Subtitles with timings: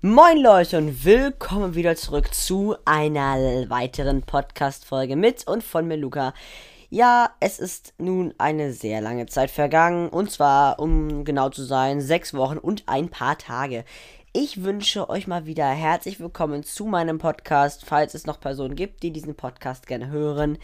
[0.00, 6.34] Moin Leute und willkommen wieder zurück zu einer weiteren Podcast-Folge mit und von mir Luca.
[6.90, 12.00] Ja, es ist nun eine sehr lange Zeit vergangen und zwar, um genau zu sein,
[12.00, 13.84] sechs Wochen und ein paar Tage.
[14.36, 19.04] Ich wünsche euch mal wieder herzlich willkommen zu meinem Podcast, falls es noch Personen gibt,
[19.04, 20.58] die diesen Podcast gerne hören.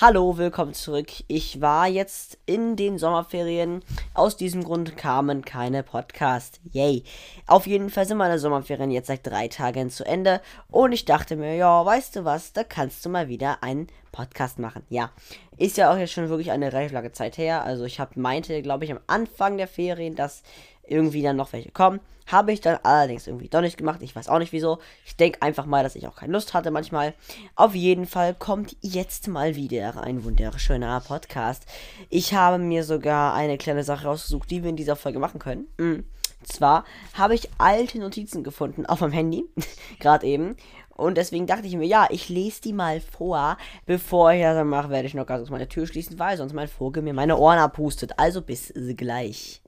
[0.00, 1.06] Hallo, willkommen zurück.
[1.28, 3.84] Ich war jetzt in den Sommerferien.
[4.12, 6.58] Aus diesem Grund kamen keine Podcasts.
[6.72, 7.04] Yay.
[7.46, 10.40] Auf jeden Fall sind meine Sommerferien jetzt seit drei Tagen zu Ende.
[10.68, 14.58] Und ich dachte mir, ja, weißt du was, da kannst du mal wieder einen Podcast
[14.58, 14.82] machen.
[14.90, 15.12] Ja,
[15.56, 17.62] ist ja auch jetzt schon wirklich eine relativ lange Zeit her.
[17.62, 20.42] Also ich habe meinte, glaube ich, am Anfang der Ferien, dass
[20.86, 22.00] irgendwie dann noch welche kommen.
[22.26, 24.00] Habe ich dann allerdings irgendwie doch nicht gemacht.
[24.00, 24.78] Ich weiß auch nicht wieso.
[25.04, 27.14] Ich denke einfach mal, dass ich auch keine Lust hatte manchmal.
[27.56, 31.66] Auf jeden Fall kommt jetzt mal wieder ein wunderschöner Podcast.
[32.10, 35.66] Ich habe mir sogar eine kleine Sache rausgesucht, die wir in dieser Folge machen können.
[35.78, 36.04] Mhm.
[36.44, 39.44] Zwar habe ich alte Notizen gefunden auf meinem Handy,
[40.00, 40.56] gerade eben.
[40.90, 43.56] Und deswegen dachte ich mir, ja, ich lese die mal vor.
[43.86, 46.68] Bevor ich das mache, werde ich noch ganz kurz meine Tür schließen, weil sonst mein
[46.68, 48.12] Vogel mir meine Ohren abpustet.
[48.18, 49.61] Also bis gleich.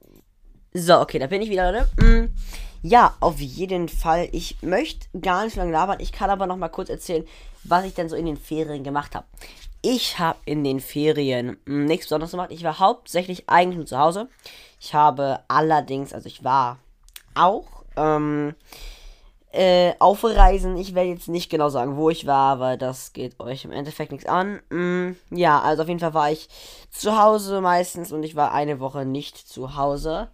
[0.77, 1.87] So, okay, da bin ich wieder, Leute.
[2.03, 2.33] Mm,
[2.81, 4.27] ja, auf jeden Fall.
[4.33, 6.01] Ich möchte gar nicht so lange labern.
[6.01, 7.25] Ich kann aber noch mal kurz erzählen,
[7.63, 9.25] was ich denn so in den Ferien gemacht habe.
[9.81, 12.51] Ich habe in den Ferien mm, nichts Besonderes gemacht.
[12.51, 14.27] Ich war hauptsächlich eigentlich nur zu Hause.
[14.81, 16.79] Ich habe allerdings, also ich war
[17.35, 18.53] auch ähm,
[19.53, 20.75] äh, auf Reisen.
[20.75, 24.11] Ich werde jetzt nicht genau sagen, wo ich war, weil das geht euch im Endeffekt
[24.11, 24.59] nichts an.
[24.69, 26.49] Mm, ja, also auf jeden Fall war ich
[26.91, 30.27] zu Hause meistens und ich war eine Woche nicht zu Hause.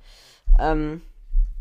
[0.59, 1.01] Ähm,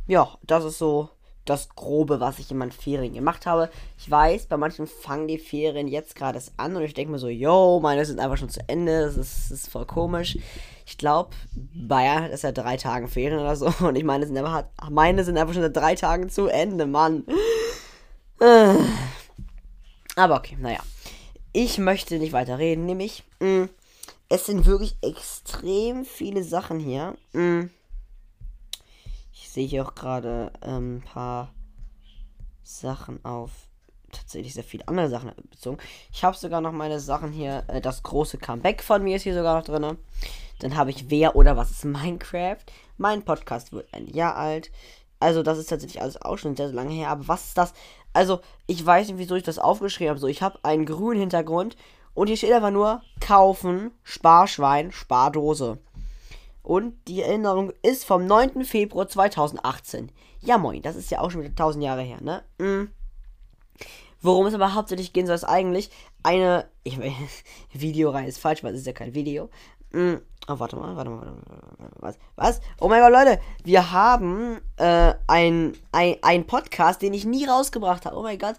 [0.06, 1.10] ja, das ist so
[1.44, 3.70] das Grobe, was ich in meinen Ferien gemacht habe.
[3.98, 7.28] Ich weiß, bei manchen fangen die Ferien jetzt gerade an und ich denke mir so,
[7.28, 10.38] yo, meine sind einfach schon zu Ende, das ist, das ist voll komisch.
[10.86, 14.64] Ich glaube, Bayern hat ja drei Tagen Ferien oder so und ich meine, sind einfach,
[14.90, 17.24] meine sind einfach schon seit drei Tagen zu Ende, Mann.
[20.16, 20.80] Aber okay, naja.
[21.52, 23.68] Ich möchte nicht weiter reden, nämlich, mh, mm,
[24.28, 27.16] es sind wirklich extrem viele Sachen hier.
[27.32, 27.70] Mh,
[29.48, 31.52] mm sehe hier auch gerade ein ähm, paar
[32.62, 33.50] Sachen auf
[34.12, 35.78] tatsächlich sehr viele andere Sachen bezogen.
[36.12, 37.64] Ich habe sogar noch meine Sachen hier.
[37.68, 39.98] Äh, das große Comeback von mir ist hier sogar noch drin.
[40.60, 42.58] Dann habe ich Wer oder was ist Minecraft.
[42.96, 44.70] Mein Podcast wird ein Jahr alt.
[45.20, 47.10] Also, das ist tatsächlich alles auch schon sehr, sehr lange her.
[47.10, 47.74] Aber was ist das?
[48.12, 50.20] Also, ich weiß nicht, wieso ich das aufgeschrieben habe.
[50.20, 51.76] So, ich habe einen grünen Hintergrund
[52.14, 55.78] und hier steht einfach nur kaufen, Sparschwein, Spardose.
[56.62, 58.64] Und die Erinnerung ist vom 9.
[58.64, 60.10] Februar 2018.
[60.40, 62.42] Ja, moin, das ist ja auch schon wieder 1000 Jahre her, ne?
[62.58, 62.90] Mhm.
[64.22, 65.90] Worum es aber hauptsächlich gehen soll, ist eigentlich
[66.22, 66.66] eine.
[66.82, 67.14] Ich meine,
[67.72, 69.48] Videoreihe ist falsch, weil es ist ja kein Video.
[69.92, 70.20] Mhm.
[70.48, 71.90] Oh, warte mal, warte mal, warte mal.
[71.96, 72.18] Was?
[72.36, 72.60] Was?
[72.80, 78.06] Oh mein Gott, Leute, wir haben äh, ein, ein, ein Podcast, den ich nie rausgebracht
[78.06, 78.16] habe.
[78.16, 78.56] Oh mein Gott.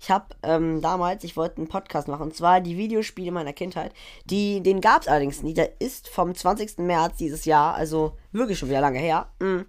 [0.00, 3.92] Ich habe ähm, damals, ich wollte einen Podcast machen, und zwar die Videospiele meiner Kindheit.
[4.24, 5.54] Die, den gab es allerdings nie.
[5.54, 6.78] Der ist vom 20.
[6.78, 9.28] März dieses Jahr, also wirklich schon wieder lange her.
[9.40, 9.62] Mm.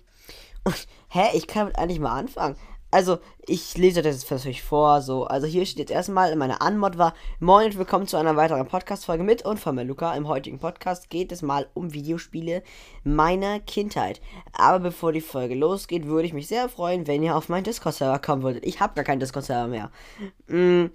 [0.63, 2.55] Und, hä, ich kann damit eigentlich mal anfangen.
[2.95, 5.01] Also, ich lese das jetzt für euch vor.
[5.01, 8.65] So, also hier steht jetzt erstmal, meine Anmod war Moin und willkommen zu einer weiteren
[8.65, 10.15] Podcast-Folge mit und von mir Luca.
[10.15, 12.63] Im heutigen Podcast geht es mal um Videospiele
[13.03, 14.21] meiner Kindheit.
[14.53, 18.19] Aber bevor die Folge losgeht, würde ich mich sehr freuen, wenn ihr auf meinen Discord-Server
[18.19, 18.65] kommen würdet.
[18.65, 19.91] Ich habe gar keinen Discord-Server mehr.
[20.47, 20.85] Mm,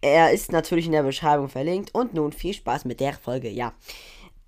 [0.00, 1.94] er ist natürlich in der Beschreibung verlinkt.
[1.94, 3.74] Und nun viel Spaß mit der Folge, ja.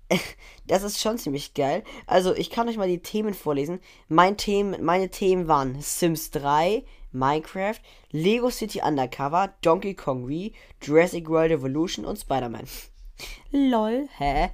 [0.65, 1.83] Das ist schon ziemlich geil.
[2.07, 3.81] Also, ich kann euch mal die Themen vorlesen.
[4.07, 7.79] Mein Themen, meine Themen waren Sims 3, Minecraft,
[8.11, 12.65] Lego City Undercover, Donkey Kong Wii, Jurassic World Evolution und Spider-Man.
[13.51, 14.49] Lol, hä?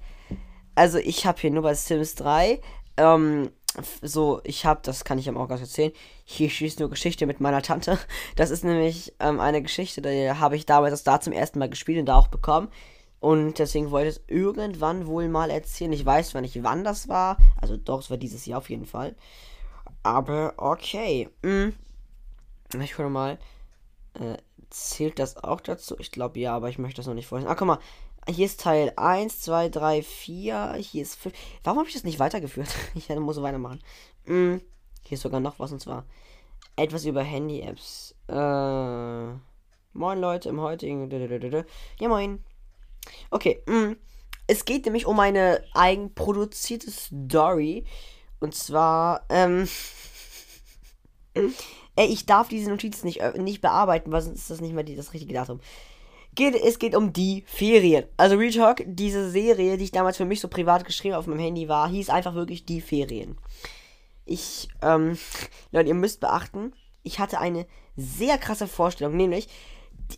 [0.75, 2.61] Also ich habe hier nur bei Sims 3,
[2.97, 3.49] ähm,
[4.01, 5.91] so, ich habe, das kann ich am auch ganz erzählen,
[6.23, 7.97] hier schießt nur Geschichte mit meiner Tante.
[8.35, 11.69] Das ist nämlich ähm, eine Geschichte, die habe ich damals das da zum ersten Mal
[11.69, 12.69] gespielt und da auch bekommen.
[13.19, 15.91] Und deswegen wollte ich es irgendwann wohl mal erzählen.
[15.91, 17.37] Ich weiß zwar nicht, wann das war.
[17.59, 19.15] Also doch, es war dieses Jahr auf jeden Fall.
[20.03, 21.29] Aber okay.
[21.41, 21.73] Mhm.
[22.77, 23.39] Ich gucke mal.
[24.13, 24.37] Äh,
[24.69, 25.95] zählt das auch dazu?
[25.99, 27.49] Ich glaube ja, aber ich möchte das noch nicht vorlesen.
[27.49, 27.79] Ah, guck mal.
[28.27, 30.73] Hier ist Teil 1, 2, 3, 4.
[30.79, 31.35] Hier ist 5.
[31.63, 32.69] Warum habe ich das nicht weitergeführt?
[32.95, 33.81] ich muss weitermachen.
[34.25, 34.61] Hm.
[35.03, 36.05] Hier ist sogar noch was und zwar
[36.75, 38.15] etwas über Handy-Apps.
[38.27, 39.33] Äh.
[39.93, 41.09] Moin Leute, im heutigen.
[41.99, 42.43] Ja, moin.
[43.31, 43.95] Okay, mh.
[44.45, 47.85] es geht nämlich um eine eigenproduzierte Story.
[48.39, 49.67] Und zwar, ähm.
[51.99, 54.85] Ey, ich darf diese Notiz nicht, äh, nicht bearbeiten, weil sonst ist das nicht mehr
[54.85, 55.59] die, das richtige Datum.
[56.33, 58.05] Geht, es geht um die Ferien.
[58.15, 61.41] Also Real Talk, diese Serie, die ich damals für mich so privat geschrieben auf meinem
[61.41, 63.37] Handy war, hieß einfach wirklich die Ferien.
[64.23, 65.17] Ich, ähm,
[65.73, 66.71] Leute, ihr müsst beachten,
[67.03, 67.65] ich hatte eine
[67.97, 69.49] sehr krasse Vorstellung, nämlich,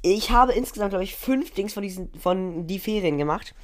[0.03, 3.55] ich habe insgesamt, glaube ich, fünf Dings von diesen, von die Ferien gemacht.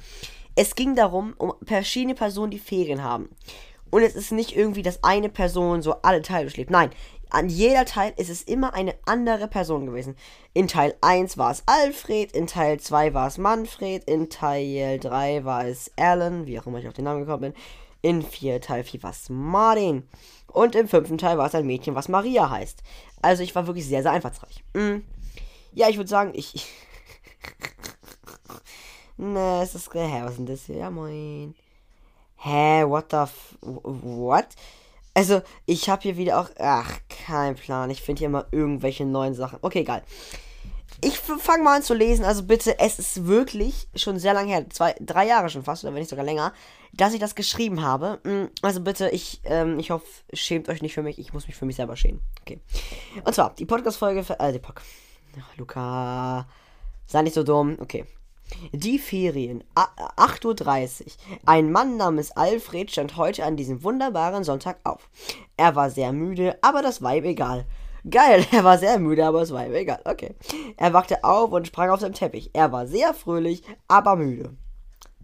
[0.56, 3.28] Es ging darum, um verschiedene Personen, die Ferien haben.
[3.90, 6.70] Und es ist nicht irgendwie, dass eine Person so alle Teile durchlebt.
[6.70, 6.90] Nein,
[7.30, 10.16] an jeder Teil ist es immer eine andere Person gewesen.
[10.54, 15.44] In Teil 1 war es Alfred, in Teil 2 war es Manfred, in Teil 3
[15.44, 17.54] war es Alan, wie auch immer ich auf den Namen gekommen bin.
[18.00, 20.08] In 4 Teil 4 war es Martin.
[20.46, 22.82] Und im fünften Teil war es ein Mädchen, was Maria heißt.
[23.20, 24.64] Also ich war wirklich sehr, sehr einfallsreich.
[24.74, 24.98] Mm.
[25.72, 26.66] Ja, ich würde sagen, ich.
[29.16, 29.92] ne, es ist.
[29.92, 30.76] Hä, was ist denn das hier?
[30.76, 31.54] Ja, moin.
[32.36, 33.58] Hä, what the f.
[33.60, 34.46] What?
[35.18, 36.48] Also, ich habe hier wieder auch.
[36.60, 36.92] Ach,
[37.26, 37.90] kein Plan.
[37.90, 39.58] Ich finde hier immer irgendwelche neuen Sachen.
[39.62, 40.04] Okay, egal.
[41.00, 42.24] Ich fange mal an zu lesen.
[42.24, 44.70] Also bitte, es ist wirklich schon sehr lange her.
[44.70, 46.52] Zwei, drei Jahre schon fast, oder wenn nicht sogar länger,
[46.92, 48.20] dass ich das geschrieben habe.
[48.22, 51.18] Mm, also bitte, ich, ähm, ich hoffe, schämt euch nicht für mich.
[51.18, 52.20] Ich muss mich für mich selber schämen.
[52.42, 52.60] Okay.
[53.24, 54.24] Und zwar, die Podcast-Folge.
[54.38, 54.86] Äh, die Podcast.
[55.56, 56.46] Luca.
[57.06, 57.76] Sei nicht so dumm.
[57.80, 58.04] Okay.
[58.72, 59.64] Die Ferien.
[59.74, 61.12] 8.30 Uhr.
[61.46, 65.08] Ein Mann namens Alfred stand heute an diesem wunderbaren Sonntag auf.
[65.56, 67.66] Er war sehr müde, aber das ihm egal.
[68.08, 70.00] Geil, er war sehr müde, aber war ihm egal.
[70.04, 70.34] Okay.
[70.76, 72.50] Er wachte auf und sprang auf seinem Teppich.
[72.52, 74.56] Er war sehr fröhlich, aber müde.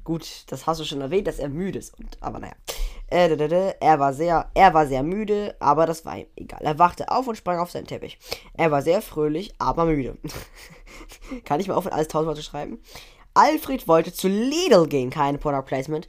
[0.04, 1.98] Gut, das hast du schon erwähnt, dass er müde ist.
[1.98, 2.54] Und, aber naja.
[3.08, 6.60] Äh, er war sehr, er war sehr müde, aber das war ihm egal.
[6.62, 8.18] Er wachte auf und sprang auf seinen Teppich.
[8.54, 10.18] Er war sehr fröhlich, aber müde.
[11.44, 12.80] Kann ich mal aufhören, alles tausendmal zu schreiben?
[13.34, 16.06] Alfred wollte zu Lidl gehen, kein Product Placement,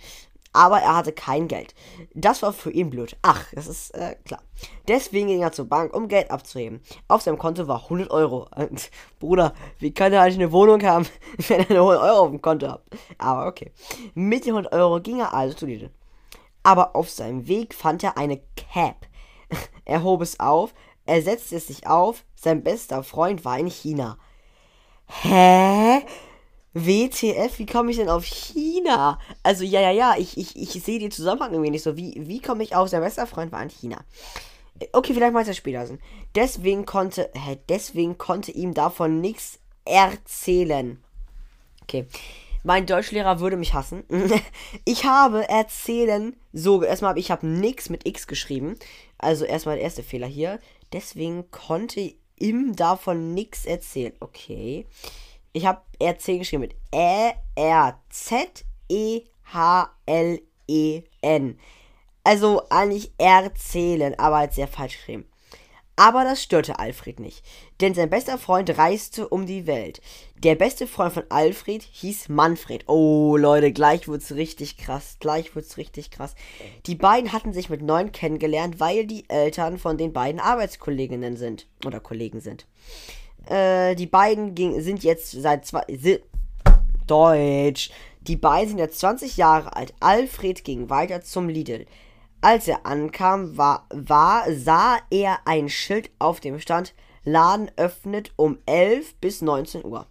[0.55, 1.75] aber er hatte kein Geld.
[2.13, 3.17] Das war für ihn blöd.
[3.21, 4.41] Ach, das ist äh, klar.
[4.87, 6.81] Deswegen ging er zur Bank, um Geld abzuheben.
[7.09, 8.47] Auf seinem Konto war 100 Euro.
[8.55, 8.89] Und,
[9.19, 11.07] Bruder, wie kann er eigentlich eine Wohnung haben,
[11.49, 12.83] wenn er 100 Euro auf dem Konto hat?
[13.17, 13.73] Aber okay.
[14.13, 15.91] Mit den 100 Euro ging er also zu Lidl.
[16.63, 19.07] Aber auf seinem Weg fand er eine Cap.
[19.87, 20.73] Er hob es auf,
[21.05, 24.17] er setzte es sich auf, sein bester Freund war in China.
[25.05, 26.01] Hä?
[26.75, 29.17] WTF, wie komme ich denn auf China?
[29.43, 31.95] Also, ja, ja, ja, ich, ich, ich sehe den Zusammenhang irgendwie nicht so.
[31.95, 34.03] Wie, wie komme ich auf, sein bester Freund war in China?
[34.91, 35.87] Okay, vielleicht mal es später.
[36.35, 41.01] Deswegen konnte, hä, deswegen konnte ihm davon nichts erzählen.
[41.83, 42.07] Okay.
[42.63, 44.03] Mein Deutschlehrer würde mich hassen.
[44.85, 48.75] ich habe erzählen so erstmal ich habe nichts mit x geschrieben.
[49.17, 50.59] Also erstmal der erste Fehler hier.
[50.91, 54.13] Deswegen konnte ihm davon nichts erzählen.
[54.19, 54.87] Okay.
[55.55, 57.99] Ich habe RC geschrieben mit E-R-Z-E-H-L-E-N.
[62.25, 65.29] Also eigentlich erzählen, aber halt sehr falsch geschrieben.
[65.95, 67.41] Aber das störte Alfred nicht,
[67.79, 70.01] denn sein bester Freund reiste um die Welt.
[70.43, 72.89] Der beste Freund von Alfred hieß Manfred.
[72.89, 76.35] Oh Leute, gleich wird's richtig krass, gleich wird's richtig krass.
[76.85, 81.65] Die beiden hatten sich mit neun kennengelernt, weil die Eltern von den beiden Arbeitskolleginnen sind
[81.85, 82.65] oder Kollegen sind.
[83.49, 85.83] Äh, die beiden ging, sind jetzt seit zwei.
[85.87, 86.19] Si
[87.07, 87.91] Deutsch.
[88.21, 89.93] Die beiden sind jetzt 20 Jahre alt.
[89.99, 91.85] Alfred ging weiter zum Lidl.
[92.41, 96.93] Als er ankam, war, war, sah er ein Schild auf dem Stand:
[97.23, 100.07] Laden öffnet um 11 bis 19 Uhr.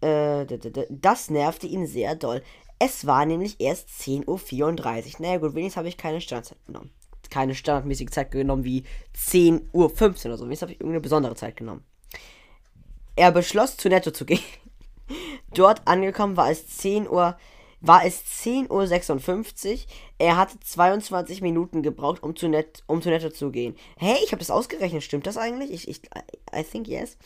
[0.00, 0.46] Äh,
[0.88, 2.42] das nervte ihn sehr doll.
[2.78, 5.20] Es war nämlich erst 10.34 Uhr.
[5.20, 6.90] Naja, gut, wenigstens habe ich keine Standzeit genommen.
[7.28, 10.44] Keine standardmäßige Zeit genommen wie 10.15 Uhr oder so.
[10.44, 11.84] Wenigstens habe ich irgendeine besondere Zeit genommen.
[13.20, 14.40] Er beschloss, zu Netto zu gehen.
[15.54, 17.36] Dort angekommen war es 10 Uhr,
[17.82, 19.78] war es 10.56 Uhr.
[20.16, 23.76] Er hatte 22 Minuten gebraucht, um zu, Net, um zu Netto zu gehen.
[23.98, 25.02] Hey, ich habe das ausgerechnet.
[25.02, 25.70] Stimmt das eigentlich?
[25.70, 26.00] Ich, ich,
[26.56, 27.18] I think yes.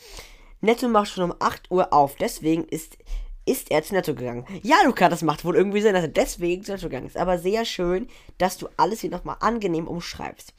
[0.59, 2.17] Netto macht schon um 8 Uhr auf.
[2.17, 2.97] Deswegen ist
[3.45, 4.45] ist er zu Netto gegangen.
[4.63, 7.17] Ja, Luca, das macht wohl irgendwie Sinn, dass er deswegen zu Netto gegangen ist.
[7.17, 8.07] Aber sehr schön,
[8.39, 10.53] dass du alles hier nochmal angenehm umschreibst.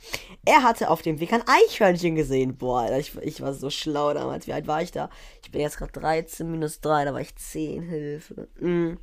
[0.44, 2.56] Er hatte auf dem Weg ein Eichhörnchen gesehen.
[2.56, 4.46] Boah, ich, ich war so schlau damals.
[4.46, 5.10] Wie alt war ich da?
[5.42, 7.82] Ich bin jetzt gerade 13 minus 3, da war ich 10.
[7.82, 8.48] Hilfe.
[8.60, 8.98] Mm.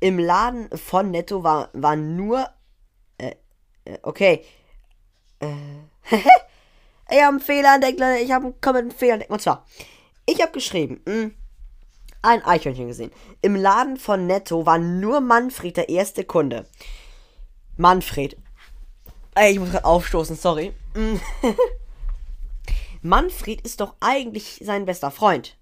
[0.00, 2.48] Im Laden von Netto war, war nur.
[3.18, 3.34] Äh,
[3.84, 4.42] äh okay.
[5.40, 5.46] Äh.
[7.10, 8.22] ich habe einen Fehler entdeckt, Leute.
[8.22, 9.30] Ich habe einen kompletten Fehler entdeckt.
[9.30, 9.66] Und zwar,
[10.24, 11.02] ich habe geschrieben.
[11.04, 11.34] Mh, mm,
[12.22, 13.12] ein Eichhörnchen gesehen.
[13.40, 16.66] Im Laden von Netto war nur Manfred der erste Kunde.
[17.76, 18.36] Manfred.
[19.34, 20.72] Ey, ich muss gerade aufstoßen, sorry.
[23.02, 25.56] Manfred ist doch eigentlich sein bester Freund,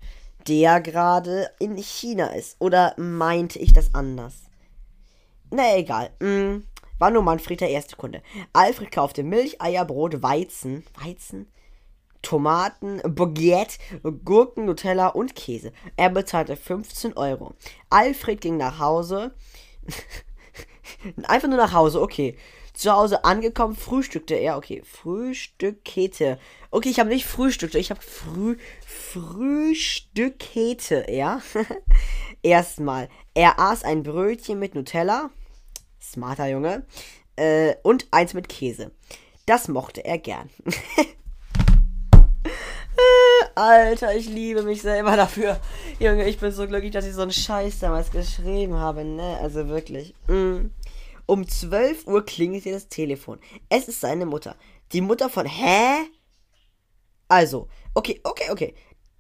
[0.48, 2.56] der gerade in China ist.
[2.58, 4.34] Oder meinte ich das anders?
[5.50, 6.10] Na egal.
[6.18, 6.64] Mm,
[6.98, 8.22] war nur Manfred der erste Kunde.
[8.52, 10.84] Alfred kaufte Milch, Eier, Brot, Weizen.
[11.00, 11.46] Weizen?
[12.28, 13.78] Tomaten, Baguette,
[14.22, 15.72] Gurken, Nutella und Käse.
[15.96, 17.54] Er bezahlte 15 Euro.
[17.88, 19.34] Alfred ging nach Hause.
[21.22, 22.36] Einfach nur nach Hause, okay.
[22.74, 24.58] Zu Hause angekommen, frühstückte er.
[24.58, 26.38] Okay, frühstückete.
[26.70, 31.40] Okay, ich habe nicht frühstückte, ich habe früh frühstückete er.
[32.42, 35.30] Erstmal, er aß ein Brötchen mit Nutella.
[35.98, 36.84] Smarter Junge.
[37.36, 38.90] Äh, und eins mit Käse.
[39.46, 40.50] Das mochte er gern.
[43.58, 45.58] Alter, ich liebe mich selber dafür.
[45.98, 49.36] Junge, ich bin so glücklich, dass ich so einen Scheiß damals geschrieben habe, ne?
[49.42, 50.14] Also wirklich.
[50.28, 50.66] Mm.
[51.26, 53.40] Um 12 Uhr klingelt hier das Telefon.
[53.68, 54.54] Es ist seine Mutter.
[54.92, 55.44] Die Mutter von.
[55.44, 56.06] Hä?
[57.26, 58.74] Also, okay, okay, okay.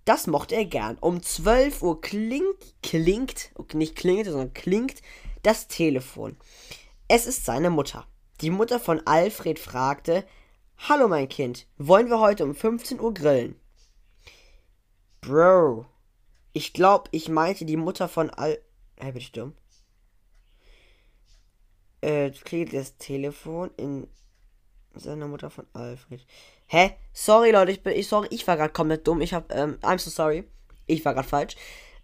[0.04, 0.98] Das mochte er gern.
[1.00, 5.02] Um 12 Uhr klingt, klingt, nicht klingelt, sondern klingt
[5.42, 6.36] das Telefon.
[7.08, 8.06] Es ist seine Mutter.
[8.40, 10.24] Die Mutter von Alfred fragte:
[10.88, 13.56] Hallo, mein Kind, wollen wir heute um 15 Uhr grillen?
[15.20, 15.86] Bro,
[16.52, 18.58] ich glaube, ich meinte die Mutter von Al.
[18.96, 19.54] Hey, bin ich dumm?
[22.00, 24.08] Äh, klingelt das Telefon in
[24.94, 26.24] seiner Mutter von Alfred.
[26.66, 26.92] Hä?
[27.12, 27.94] Sorry, Leute, ich bin.
[27.94, 29.20] Ich, sorry, ich war gerade komplett dumm.
[29.20, 29.52] Ich hab.
[29.54, 30.44] Ähm, I'm so sorry.
[30.86, 31.56] Ich war gerade falsch.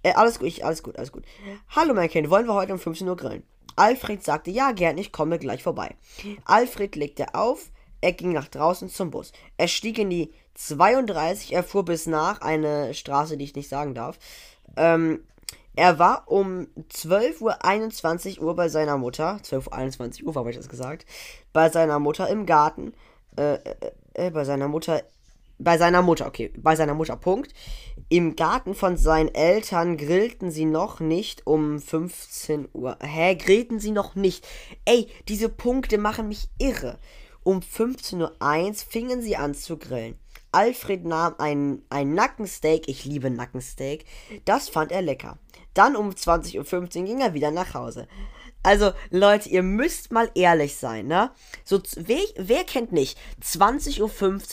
[0.02, 1.24] Äh, alles gut, ich, alles gut, alles gut.
[1.70, 3.42] Hallo, mein Kind, wollen wir heute um 15 Uhr grillen?
[3.76, 5.96] Alfred sagte, ja, gern, ich komme gleich vorbei.
[6.44, 9.32] Alfred legte auf, er ging nach draußen zum Bus.
[9.56, 13.94] Er stieg in die 32, er fuhr bis nach eine Straße, die ich nicht sagen
[13.94, 14.18] darf.
[14.76, 15.20] Ähm,
[15.76, 19.40] er war um 12 Uhr 21 Uhr bei seiner Mutter.
[19.42, 21.04] 12 Uhr 21 Uhr, habe ich das gesagt.
[21.52, 22.92] Bei seiner Mutter im Garten.
[23.36, 23.74] Äh, äh,
[24.14, 25.02] äh, bei seiner Mutter.
[25.58, 26.52] Bei seiner Mutter, okay.
[26.56, 27.52] Bei seiner Mutter, Punkt.
[28.08, 32.96] Im Garten von seinen Eltern grillten sie noch nicht um 15 Uhr.
[33.00, 34.46] Hä, grillten sie noch nicht?
[34.84, 36.98] Ey, diese Punkte machen mich irre.
[37.42, 40.18] Um 15.01 Uhr fingen sie an zu grillen.
[40.54, 44.04] Alfred nahm ein, ein Nackensteak, ich liebe Nackensteak,
[44.44, 45.38] das fand er lecker.
[45.74, 48.06] Dann um 20.15 Uhr ging er wieder nach Hause.
[48.62, 51.30] Also, Leute, ihr müsst mal ehrlich sein, ne?
[51.64, 53.18] So, wer, wer kennt nicht?
[53.42, 54.00] 20.15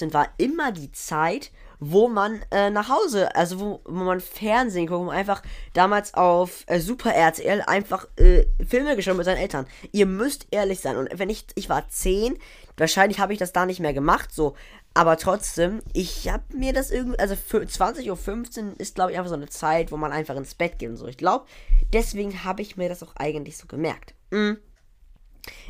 [0.08, 4.86] Uhr war immer die Zeit, wo man äh, nach Hause, also wo, wo man Fernsehen
[4.86, 5.42] guckt, wo man einfach
[5.74, 9.66] damals auf äh, Super RTL einfach äh, Filme geschaut mit seinen Eltern.
[9.92, 10.96] Ihr müsst ehrlich sein.
[10.98, 12.38] Und wenn ich, ich war 10,
[12.82, 14.56] wahrscheinlich habe ich das da nicht mehr gemacht, so.
[14.94, 19.30] Aber trotzdem, ich habe mir das irgendwie, also für 20.15 Uhr ist, glaube ich, einfach
[19.30, 21.08] so eine Zeit, wo man einfach ins Bett geht und so.
[21.08, 21.46] Ich glaube,
[21.94, 24.16] deswegen habe ich mir das auch eigentlich so gemerkt.
[24.32, 24.58] Mhm.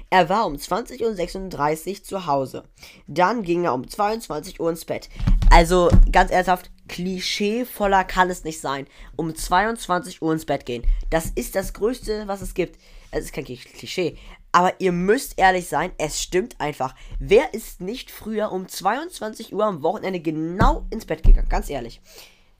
[0.09, 2.63] Er war um 20.36 Uhr zu Hause.
[3.07, 5.09] Dann ging er um 22 Uhr ins Bett.
[5.49, 8.87] Also, ganz ernsthaft, klischeevoller kann es nicht sein.
[9.15, 10.85] Um 22 Uhr ins Bett gehen.
[11.09, 12.79] Das ist das Größte, was es gibt.
[13.11, 14.17] Es ist kein Klischee.
[14.51, 16.93] Aber ihr müsst ehrlich sein, es stimmt einfach.
[17.19, 21.49] Wer ist nicht früher um 22 Uhr am Wochenende genau ins Bett gegangen?
[21.49, 22.01] Ganz ehrlich.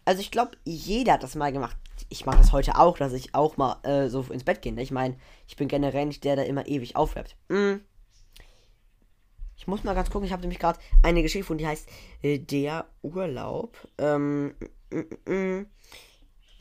[0.05, 1.77] Also ich glaube, jeder hat das mal gemacht.
[2.09, 4.73] Ich mache das heute auch, dass ich auch mal äh, so ins Bett gehe.
[4.73, 4.81] Ne?
[4.81, 5.17] Ich meine,
[5.47, 7.35] ich bin generell nicht der, der immer ewig aufbleibt.
[7.49, 7.75] Mm.
[9.55, 11.87] Ich muss mal ganz gucken, ich habe nämlich gerade eine Geschichte gefunden, die heißt
[12.23, 13.77] äh, Der Urlaub.
[13.99, 14.55] Ähm,
[14.89, 15.67] mm, mm,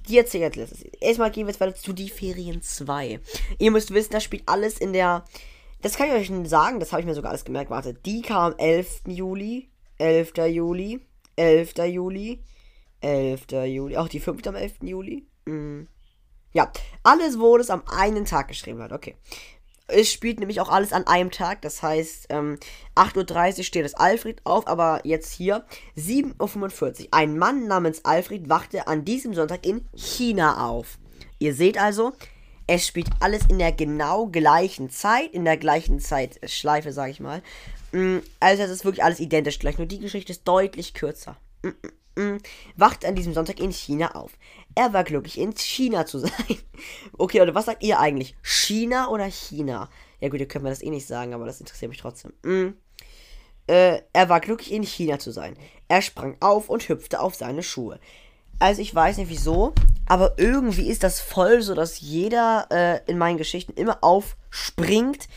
[0.09, 0.83] Die erzählt es.
[1.00, 3.21] Erstmal gehen wir jetzt weiter zu Die Ferien 2.
[3.59, 5.25] Ihr müsst wissen, das spielt alles in der.
[5.83, 7.71] Das kann ich euch schon sagen, das habe ich mir sogar alles gemerkt.
[7.71, 9.02] Warte, die kam am 11.
[9.07, 10.33] Juli, 11.
[10.49, 11.00] Juli,
[11.37, 11.75] 11.
[11.87, 12.42] Juli,
[13.00, 13.47] 11.
[13.66, 14.47] Juli, auch die 5.
[14.47, 14.83] am 11.
[14.83, 15.26] Juli.
[15.47, 15.88] Mhm.
[16.52, 18.92] Ja, alles wurde es am einen Tag geschrieben hat.
[18.92, 19.16] Okay.
[19.93, 21.63] Es spielt nämlich auch alles an einem Tag.
[21.63, 22.59] Das heißt, ähm,
[22.95, 25.65] 8.30 Uhr steht es Alfred auf, aber jetzt hier
[25.97, 27.09] 7.45 Uhr.
[27.13, 30.99] Ein Mann namens Alfred wachte an diesem Sonntag in China auf.
[31.39, 32.13] Ihr seht also,
[32.67, 37.43] es spielt alles in der genau gleichen Zeit, in der gleichen Zeitschleife, sag ich mal.
[37.93, 41.37] Mm, also es ist wirklich alles identisch gleich, nur die Geschichte ist deutlich kürzer.
[42.76, 44.33] Wacht an diesem Sonntag in China auf.
[44.75, 46.33] Er war glücklich, in China zu sein.
[47.19, 48.35] Okay, Leute, was sagt ihr eigentlich?
[48.43, 49.90] China oder China?
[50.21, 52.33] Ja gut, ihr könnt mir das eh nicht sagen, aber das interessiert mich trotzdem.
[52.43, 52.75] Mm.
[53.67, 55.57] Äh, er war glücklich, in China zu sein.
[55.88, 58.00] Er sprang auf und hüpfte auf seine Schuhe.
[58.59, 59.75] Also ich weiß nicht wieso,
[60.07, 65.29] aber irgendwie ist das voll so, dass jeder äh, in meinen Geschichten immer aufspringt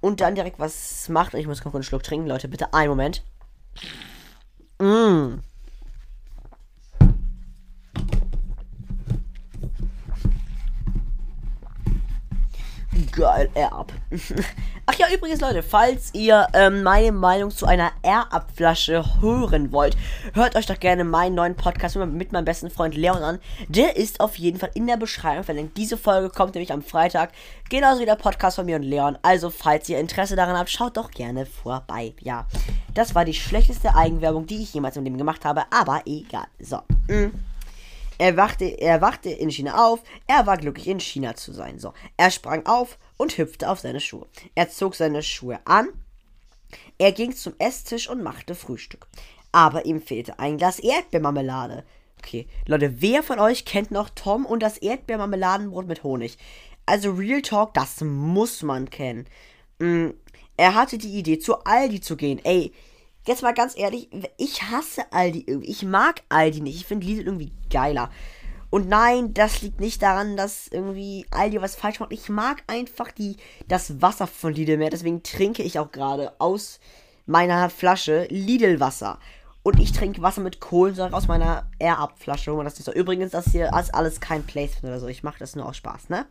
[0.00, 1.34] und dann direkt was macht.
[1.34, 2.48] Und ich muss kurz einen Schluck trinken, Leute.
[2.48, 3.24] Bitte einen Moment.
[4.80, 5.38] Mmh.
[13.12, 13.92] Geil, Air-Up.
[14.86, 19.98] Ach ja, übrigens, Leute, falls ihr ähm, meine Meinung zu einer Air-Up-Flasche hören wollt,
[20.32, 23.38] hört euch doch gerne meinen neuen Podcast mit meinem besten Freund Leon an.
[23.68, 25.76] Der ist auf jeden Fall in der Beschreibung verlinkt.
[25.76, 27.32] Diese Folge kommt nämlich am Freitag,
[27.68, 29.18] genauso wie der Podcast von mir und Leon.
[29.20, 32.14] Also, falls ihr Interesse daran habt, schaut doch gerne vorbei.
[32.20, 32.46] Ja,
[32.94, 36.46] das war die schlechteste Eigenwerbung, die ich jemals im Leben gemacht habe, aber egal.
[36.58, 36.78] So.
[37.08, 37.51] Mm.
[38.18, 40.02] Er wachte, er wachte in China auf.
[40.26, 41.78] Er war glücklich, in China zu sein.
[41.78, 41.92] So.
[42.16, 44.26] Er sprang auf und hüpfte auf seine Schuhe.
[44.54, 45.88] Er zog seine Schuhe an
[46.98, 49.06] Er ging zum Esstisch und machte Frühstück.
[49.50, 51.84] Aber ihm fehlte ein Glas Erdbeermarmelade.
[52.18, 56.38] Okay, Leute, wer von euch kennt noch Tom und das Erdbeermarmeladenbrot mit Honig?
[56.86, 59.26] Also Real Talk, das muss man kennen.
[59.78, 60.10] Mm,
[60.56, 62.40] er hatte die Idee, zu Aldi zu gehen.
[62.44, 62.72] Ey,
[63.26, 65.70] jetzt mal ganz ehrlich, ich hasse Aldi irgendwie.
[65.70, 66.76] Ich mag Aldi nicht.
[66.76, 68.10] Ich finde Lidl irgendwie geiler.
[68.70, 72.12] Und nein, das liegt nicht daran, dass irgendwie Aldi was falsch macht.
[72.12, 73.36] Ich mag einfach die,
[73.68, 74.88] das Wasser von Lidl mehr.
[74.90, 76.80] Deswegen trinke ich auch gerade aus
[77.26, 79.18] meiner Flasche Lidl-Wasser.
[79.62, 82.50] Und ich trinke Wasser mit Kohlensäure aus meiner Air-Up-Flasche.
[82.94, 85.06] Übrigens, das hier ist alles kein Placement oder so.
[85.06, 86.26] Ich mache das nur aus Spaß, ne?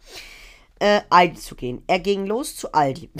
[0.81, 1.83] Äh, Aldi zu gehen.
[1.85, 3.11] Er ging los zu Aldi.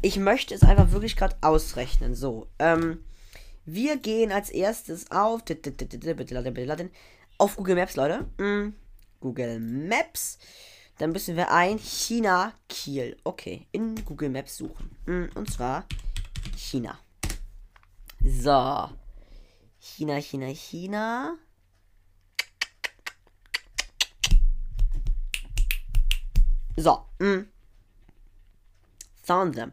[0.01, 2.15] Ich möchte es einfach wirklich gerade ausrechnen.
[2.15, 3.05] So, ähm,
[3.67, 5.43] wir gehen als erstes auf
[7.39, 8.27] auf Google Maps, Leute.
[8.39, 8.75] Mm,
[9.21, 10.39] Google Maps.
[10.99, 13.17] Dann müssen wir ein China Kiel.
[13.25, 14.97] Okay, in Google Maps suchen.
[15.07, 15.85] Mm, und zwar
[16.57, 16.99] China.
[18.25, 18.89] So.
[19.81, 21.37] China, China, China.
[26.77, 27.05] So.
[27.19, 27.47] Mh.
[29.25, 29.73] Found them.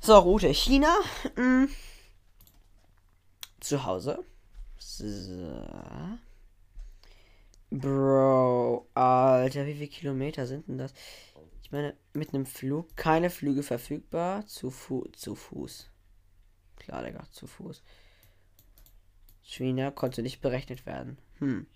[0.00, 0.94] So, Route China.
[1.36, 1.68] Mh.
[3.60, 4.24] Zu Hause.
[4.78, 5.62] So.
[7.70, 10.92] Bro, Alter, wie viele Kilometer sind denn das?
[11.62, 14.44] Ich meine, mit einem Flug keine Flüge verfügbar.
[14.46, 15.88] Zu, Fu zu Fuß.
[16.76, 17.82] Klar, Digga, zu Fuß.
[19.42, 21.18] China konnte nicht berechnet werden.
[21.38, 21.66] Hm.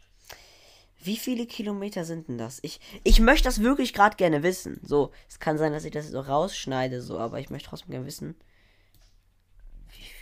[1.00, 2.58] Wie viele Kilometer sind denn das?
[2.62, 4.80] Ich, ich möchte das wirklich gerade gerne wissen.
[4.82, 8.06] So, es kann sein, dass ich das so rausschneide, so, aber ich möchte trotzdem gerne
[8.06, 8.34] wissen.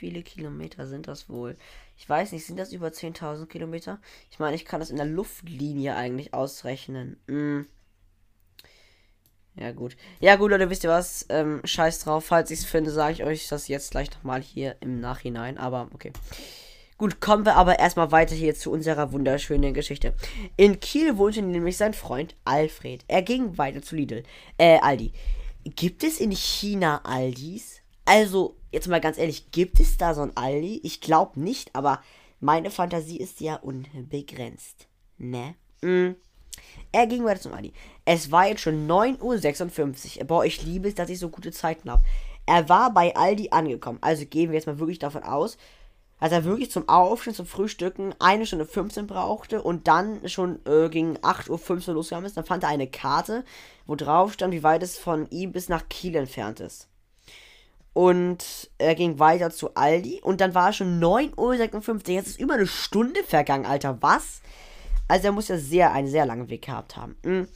[0.02, 1.56] Viele Kilometer sind das wohl?
[1.96, 4.00] Ich weiß nicht, sind das über 10.000 Kilometer?
[4.32, 7.20] Ich meine, ich kann das in der Luftlinie eigentlich ausrechnen.
[7.28, 7.68] Hm.
[9.54, 9.96] Ja, gut.
[10.18, 11.24] Ja, gut, Leute, wisst ihr was?
[11.28, 12.24] Ähm, scheiß drauf.
[12.24, 15.56] Falls ich es finde, sage ich euch das jetzt gleich nochmal hier im Nachhinein.
[15.56, 16.12] Aber, okay.
[16.98, 20.14] Gut, kommen wir aber erstmal weiter hier zu unserer wunderschönen Geschichte.
[20.56, 23.04] In Kiel wohnte nämlich sein Freund Alfred.
[23.06, 24.24] Er ging weiter zu Lidl.
[24.58, 25.12] Äh, Aldi.
[25.62, 27.82] Gibt es in China Aldis?
[28.04, 30.80] Also, jetzt mal ganz ehrlich, gibt es da so ein Aldi?
[30.82, 32.02] Ich glaube nicht, aber
[32.40, 34.88] meine Fantasie ist ja unbegrenzt.
[35.18, 35.54] Ne?
[35.82, 36.16] Mm.
[36.90, 37.72] Er ging weiter zum Aldi.
[38.04, 40.24] Es war jetzt schon 9.56 Uhr.
[40.24, 42.02] Boah, ich liebe es, dass ich so gute Zeiten habe.
[42.44, 43.98] Er war bei Aldi angekommen.
[44.00, 45.56] Also gehen wir jetzt mal wirklich davon aus,
[46.18, 50.88] als er wirklich zum Aufstehen, zum Frühstücken eine Stunde 15 brauchte und dann schon äh,
[50.88, 53.44] gegen 8.15 Uhr losgegangen ist, dann fand er eine Karte,
[53.86, 56.88] wo drauf stand, wie weit es von ihm bis nach Kiel entfernt ist.
[57.92, 62.14] Und er ging weiter zu Aldi und dann war es schon 9.56 Uhr.
[62.14, 63.98] Jetzt ist über eine Stunde vergangen, Alter.
[64.00, 64.40] Was?
[65.08, 67.16] Also er muss ja sehr, einen sehr langen Weg gehabt haben.
[67.22, 67.48] Mhm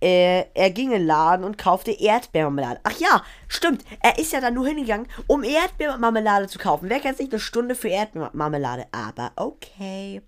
[0.00, 2.80] äh, er ging in den Laden und kaufte Erdbeermarmelade.
[2.84, 3.84] Ach ja, stimmt.
[4.02, 6.88] Er ist ja dann nur hingegangen, um Erdbeermarmelade zu kaufen.
[6.90, 8.86] Wer kennt sich eine Stunde für Erdbeermarmelade?
[8.92, 10.22] Aber okay.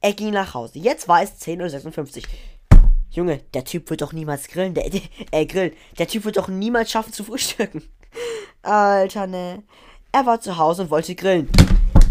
[0.00, 0.78] Er ging nach Hause.
[0.78, 2.22] Jetzt war es 10.56 Uhr.
[3.10, 4.74] Junge, der Typ wird doch niemals grillen.
[4.74, 5.72] Der, der, äh, grillen.
[5.98, 7.82] Der Typ wird doch niemals schaffen zu frühstücken.
[8.62, 9.62] Alter, ne.
[10.12, 11.48] Er war zu Hause und wollte grillen.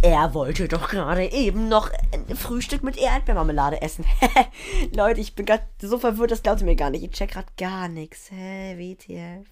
[0.02, 4.04] Er wollte doch gerade eben noch ein Frühstück mit Erdbeermarmelade essen.
[4.96, 7.04] Leute, ich bin gerade so verwirrt, das glaubt ihr mir gar nicht.
[7.04, 8.32] Ich check gerade gar nichts.
[8.32, 9.48] Hä, WTF?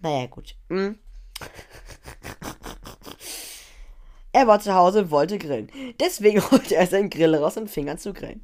[0.00, 0.54] Naja, gut.
[0.68, 0.98] Hm.
[4.32, 5.70] Er war zu Hause und wollte grillen.
[5.98, 8.42] Deswegen holte er seinen Grill raus und fing an zu grillen.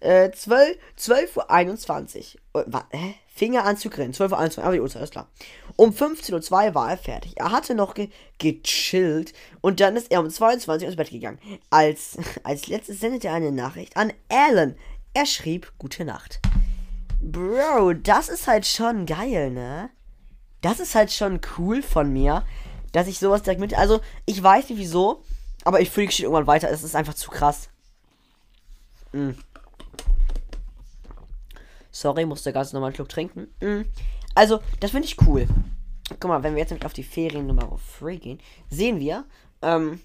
[0.00, 2.66] Äh, 12, 12.21 Uhr.
[2.66, 3.14] Äh, hä?
[3.36, 4.12] Fing er an zu grillen.
[4.12, 4.64] 12.21 Uhr.
[4.64, 5.28] Aber die Uhrzeit, ist klar.
[5.76, 7.34] Um 15.02 Uhr war er fertig.
[7.36, 11.38] Er hatte noch ge gechillt und dann ist er um 22 Uhr ins Bett gegangen.
[11.70, 14.74] Als, als letztes sendete er eine Nachricht an Alan.
[15.14, 16.40] Er schrieb Gute Nacht.
[17.20, 19.90] Bro, das ist halt schon geil, ne?
[20.62, 22.44] Das ist halt schon cool von mir
[22.96, 23.74] dass ich sowas direkt mit.
[23.74, 25.22] Also, ich weiß nicht wieso,
[25.64, 26.70] aber ich fühle die irgendwann weiter.
[26.70, 27.68] Es ist einfach zu krass.
[29.12, 29.32] Mm.
[31.96, 33.48] Sorry, musste ganz normal einen Schluck trinken.
[33.60, 33.86] Mm.
[34.34, 35.46] Also, das finde ich cool.
[36.20, 39.24] Guck mal, wenn wir jetzt auf die Ferien Nummer 3 gehen, sehen wir,
[39.62, 40.00] ähm,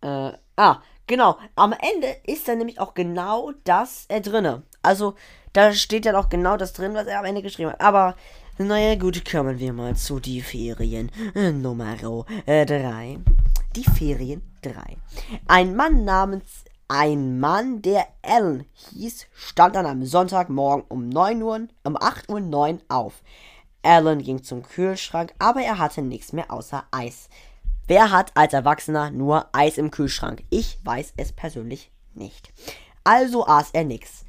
[0.00, 4.64] äh, ah, genau, am Ende ist dann nämlich auch genau das äh, drinne.
[4.82, 5.14] Also,
[5.52, 7.80] da steht dann auch genau das drin, was er am Ende geschrieben hat.
[7.80, 8.16] Aber,
[8.58, 12.24] naja, gut, kommen wir mal zu die Ferien äh, Nummer 3.
[12.46, 13.18] Äh,
[13.76, 14.72] die Ferien 3.
[15.46, 21.68] Ein Mann namens ein Mann, der Alan hieß, stand an einem Sonntagmorgen um 9 Uhr,
[21.84, 23.22] um 8 Uhr 9 auf.
[23.82, 27.28] Alan ging zum Kühlschrank, aber er hatte nichts mehr außer Eis.
[27.86, 30.44] Wer hat als Erwachsener nur Eis im Kühlschrank?
[30.50, 32.52] Ich weiß es persönlich nicht.
[33.04, 34.24] Also aß er nichts.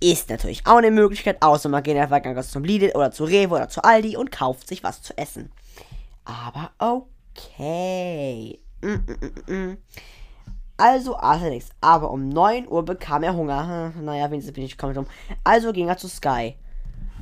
[0.00, 3.54] Ist natürlich auch eine Möglichkeit, außer man geht einfach ganz zum Lidl oder zu Rewe
[3.54, 5.52] oder zu Aldi und kauft sich was zu essen.
[6.24, 8.60] Aber okay.
[8.80, 9.78] Mm, mm, mm, mm.
[10.76, 11.70] Also aß er nichts.
[11.80, 13.92] Aber um 9 Uhr bekam er Hunger.
[13.94, 15.10] Hm, naja, wenigstens bin ich komplett um.
[15.44, 16.56] Also ging er zu Sky.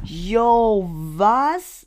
[0.05, 1.87] Yo, was?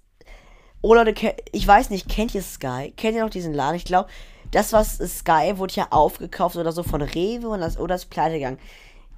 [0.81, 2.93] Oh Leute, ich weiß nicht, kennt ihr Sky?
[2.95, 3.75] Kennt ihr noch diesen Laden?
[3.75, 4.09] Ich glaube,
[4.51, 8.35] das was Sky wurde ja aufgekauft oder so von Rewe und das, oder ist pleite
[8.35, 8.59] gegangen.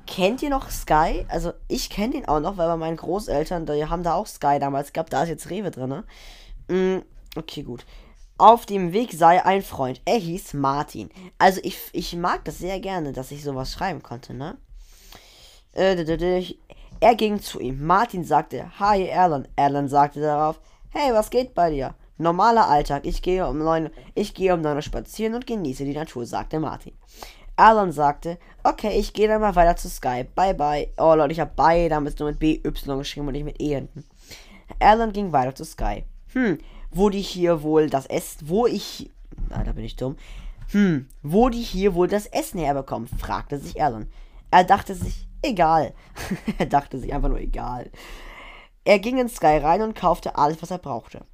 [0.07, 1.25] Kennt ihr noch Sky?
[1.27, 4.57] Also ich kenne den auch noch, weil bei meinen Großeltern, die haben da auch Sky
[4.60, 5.12] damals gehabt.
[5.12, 5.89] Da ist jetzt Rewe drin.
[5.89, 6.03] Ne?
[6.69, 7.86] Mm, okay, gut.
[8.38, 10.02] Auf dem Weg sei ein Freund.
[10.06, 11.10] Er hieß Martin.
[11.39, 14.58] Also ich, ich mag das sehr gerne, dass ich sowas schreiben konnte, ne?
[15.73, 16.54] Äh,
[17.00, 17.86] er ging zu ihm.
[17.86, 19.47] Martin sagte, Hi Alan.
[19.56, 21.95] Alan sagte darauf, Hey, was geht bei dir?
[22.17, 23.06] Normaler Alltag.
[23.06, 26.93] Ich gehe um neun, ich gehe um Uhr spazieren und genieße die Natur, sagte Martin.
[27.56, 30.26] Alan sagte, okay, ich gehe dann mal weiter zu Sky.
[30.36, 30.89] Bye bye.
[30.97, 34.04] Oh Leute, ich habe bei damals nur mit BY geschrieben und nicht mit E hinten.
[34.80, 36.04] Alan ging weiter zu Sky.
[36.34, 36.60] Hm,
[36.97, 39.10] wo die hier wohl das Essen, wo ich,
[39.49, 40.17] na, da bin ich dumm,
[40.71, 44.12] hm, wo die hier wohl das Essen herbekommen, fragte sich Alan.
[44.51, 45.93] Er dachte sich, egal.
[46.57, 47.89] er dachte sich einfach nur egal.
[48.83, 51.25] Er ging in Sky rein und kaufte alles, was er brauchte.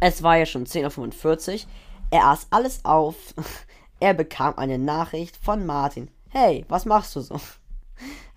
[0.00, 1.70] Es war ja schon 10.45 Uhr.
[2.10, 3.16] Er aß alles auf.
[4.00, 6.10] er bekam eine Nachricht von Martin.
[6.28, 7.40] Hey, was machst du so?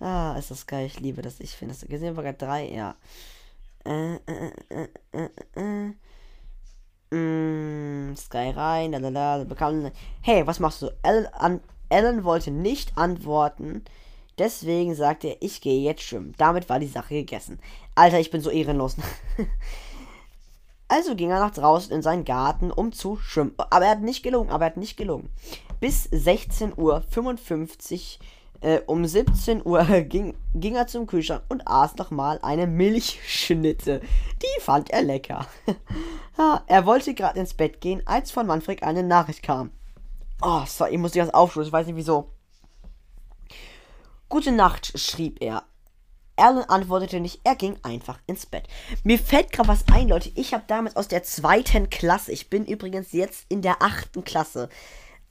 [0.00, 0.86] ah, ist das geil.
[0.86, 1.40] Ich liebe das.
[1.40, 1.86] Ich finde das.
[1.88, 2.94] Gesehen war gerade drei, ja.
[3.84, 5.94] Äh, äh, äh, äh.
[7.14, 9.90] Mm, Sky rein, lalala, bekam.
[10.22, 10.90] Hey, was machst du?
[11.02, 13.84] Alan, an, Alan wollte nicht antworten.
[14.38, 16.36] Deswegen sagte er, ich gehe jetzt schwimmen.
[16.38, 17.58] Damit war die Sache gegessen.
[17.96, 18.94] Alter, ich bin so ehrenlos.
[20.88, 23.52] also ging er nach draußen in seinen Garten, um zu schwimmen.
[23.58, 25.28] Aber er hat nicht gelungen, aber er hat nicht gelungen.
[25.80, 28.24] Bis 16.55 Uhr
[28.60, 34.00] äh, um 17 Uhr ging, ging er zum Kühlschrank und aß nochmal eine Milchschnitte.
[34.42, 35.46] Die fand er lecker.
[36.38, 39.70] ja, er wollte gerade ins Bett gehen, als von Manfred eine Nachricht kam.
[40.42, 42.30] Oh, sorry, ich muss das aufschließen, ich weiß nicht wieso.
[44.28, 45.64] Gute Nacht, schrieb er.
[46.36, 48.66] Alan antwortete nicht, er ging einfach ins Bett.
[49.04, 50.30] Mir fällt gerade was ein, Leute.
[50.36, 54.70] Ich habe damals aus der zweiten Klasse, ich bin übrigens jetzt in der achten Klasse.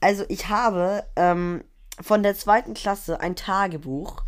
[0.02, 1.64] Also ich habe ähm,
[2.02, 4.24] von der zweiten Klasse ein Tagebuch.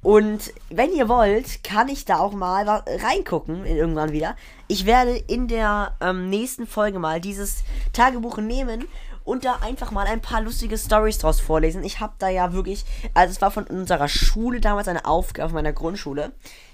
[0.00, 4.36] Und wenn ihr wollt, kann ich da auch mal reingucken, irgendwann wieder.
[4.68, 8.86] Ich werde in der ähm, nächsten Folge mal dieses Tagebuch nehmen
[9.24, 11.82] und da einfach mal ein paar lustige Stories draus vorlesen.
[11.82, 15.72] Ich habe da ja wirklich, also es war von unserer Schule damals eine Aufgabe meiner
[15.72, 16.32] Grundschule.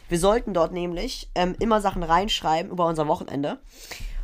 [0.09, 3.59] Wir sollten dort nämlich ähm, immer Sachen reinschreiben über unser Wochenende.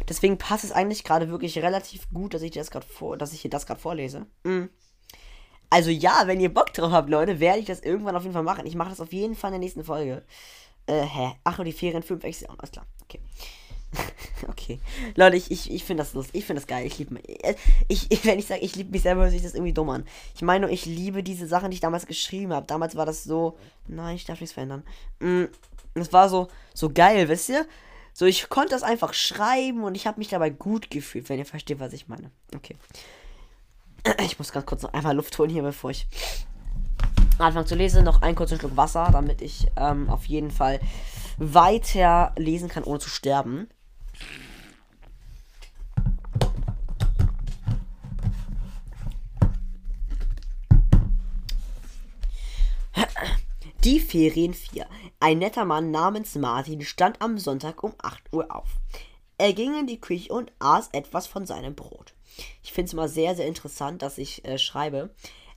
[0.09, 3.41] Deswegen passt es eigentlich gerade wirklich relativ gut, dass ich das gerade vor, dass ich
[3.41, 4.27] hier das gerade vorlese.
[4.45, 4.69] Mhm.
[5.71, 8.43] Also ja, wenn ihr Bock drauf habt, Leute, werde ich das irgendwann auf jeden Fall
[8.43, 8.67] machen.
[8.67, 10.23] Ich mache das auf jeden Fall in der nächsten Folge.
[10.87, 11.33] Äh, hä?
[11.45, 12.49] Ach, und die Ferien 5 Wechsel.
[12.49, 12.87] Alles klar.
[13.05, 13.21] Okay.
[14.49, 14.81] okay.
[15.15, 16.41] Leute, ich, ich, ich finde das lustig.
[16.41, 16.85] Ich finde das geil.
[16.87, 17.45] Ich liebe mich.
[17.45, 17.55] Äh,
[17.87, 20.07] ich, wenn ich sage, ich liebe mich selber, hört sich das irgendwie dumm an.
[20.35, 22.67] Ich meine nur, ich liebe diese Sachen, die ich damals geschrieben habe.
[22.67, 23.57] Damals war das so.
[23.87, 24.83] Nein, ich darf nichts verändern.
[25.21, 25.45] Mm,
[25.95, 27.67] es war so, so geil, wisst ihr?
[28.13, 31.47] So, ich konnte das einfach schreiben und ich habe mich dabei gut gefühlt, wenn ihr
[31.47, 32.31] versteht, was ich meine.
[32.55, 32.77] Okay.
[34.25, 36.07] Ich muss ganz kurz noch einmal Luft holen hier, bevor ich
[37.39, 38.05] anfange zu lesen.
[38.05, 40.81] Noch einen kurzen Schluck Wasser, damit ich ähm, auf jeden Fall
[41.39, 43.69] weiter lesen kann, ohne zu sterben.
[53.85, 54.87] Die Ferien 4.
[55.21, 58.69] Ein netter Mann namens Martin stand am Sonntag um 8 Uhr auf.
[59.39, 62.13] Er ging in die Küche und aß etwas von seinem Brot.
[62.63, 65.11] Ich finde es immer sehr, sehr interessant, dass ich äh, schreibe.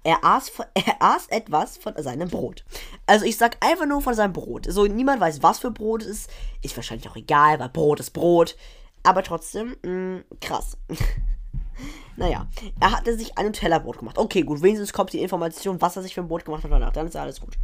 [0.04, 2.64] Er aß, er aß etwas von seinem Brot.
[3.06, 4.66] Also ich sag einfach nur von seinem Brot.
[4.70, 6.30] So, niemand weiß, was für Brot es ist.
[6.62, 8.56] Ist wahrscheinlich auch egal, weil Brot ist Brot.
[9.04, 10.78] Aber trotzdem, mh, mm, krass.
[12.16, 12.48] naja,
[12.80, 14.18] er hatte sich ein Tellerbrot gemacht.
[14.18, 16.94] Okay, gut, wenigstens kommt die Information, was er sich für ein Brot gemacht hat danach.
[16.94, 17.58] Dann ist alles gut.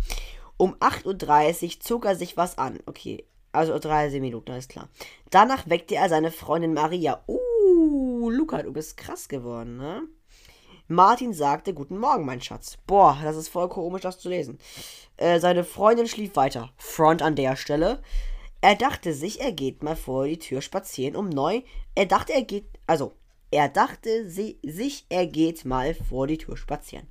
[0.57, 2.79] Um 8.30 Uhr zog er sich was an.
[2.85, 4.89] Okay, Also 30 Minuten, alles klar.
[5.29, 7.21] Danach weckte er seine Freundin Maria.
[7.27, 7.37] Uh,
[8.29, 10.03] Luca, du bist krass geworden, ne?
[10.87, 12.77] Martin sagte, guten Morgen, mein Schatz.
[12.87, 14.57] Boah, das ist voll komisch, das zu lesen.
[15.17, 16.71] Äh, seine Freundin schlief weiter.
[16.77, 18.01] Front an der Stelle.
[18.61, 21.61] Er dachte sich, er geht mal vor die Tür spazieren um neu.
[21.93, 23.13] Er dachte, er geht, also,
[23.51, 27.07] er dachte sie, sich, er geht mal vor die Tür spazieren.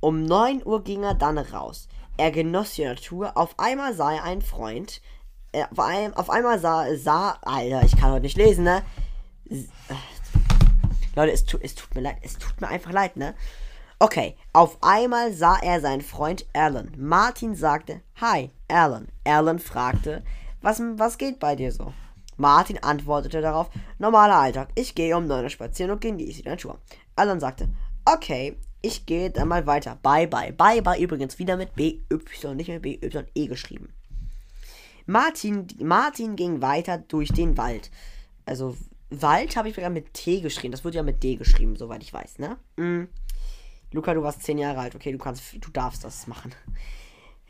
[0.00, 1.88] Um 9 Uhr ging er dann raus.
[2.16, 3.36] Er genoss die Natur.
[3.36, 5.00] Auf einmal sah er einen Freund.
[5.52, 7.38] Äh, auf, ein, auf, einmal sah, sah.
[7.42, 8.82] Alter, ich kann heute nicht lesen, ne?
[11.18, 12.18] Leute, es, tu, es tut mir leid.
[12.22, 13.34] Es tut mir einfach leid, ne?
[13.98, 16.92] Okay, auf einmal sah er seinen Freund Alan.
[16.96, 19.08] Martin sagte, Hi, Alan.
[19.24, 20.22] Alan fragte,
[20.62, 21.92] was, was geht bei dir so?
[22.36, 24.68] Martin antwortete darauf, normaler Alltag.
[24.76, 26.78] Ich gehe um 9 Uhr spazieren und genieße die Natur.
[27.16, 27.68] Alan sagte,
[28.04, 29.98] okay, ich gehe dann mal weiter.
[30.00, 30.52] Bye, bye.
[30.52, 32.00] Bye, bye übrigens wieder mit BY,
[32.54, 33.92] nicht mit BYE geschrieben.
[35.06, 37.90] Martin, Martin ging weiter durch den Wald.
[38.46, 38.76] Also,
[39.10, 40.72] Wald habe ich sogar mit T geschrieben.
[40.72, 42.58] Das wird ja mit D geschrieben, soweit ich weiß, ne?
[42.76, 43.08] Mhm.
[43.92, 44.94] Luca, du warst 10 Jahre alt.
[44.94, 46.54] Okay, du kannst, du darfst das machen.